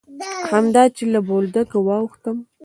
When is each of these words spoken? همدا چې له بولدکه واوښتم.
همدا 0.51 0.83
چې 0.95 1.03
له 1.13 1.19
بولدکه 1.27 1.77
واوښتم. 1.87 2.37